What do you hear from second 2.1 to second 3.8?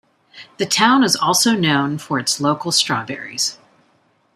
its local strawberries.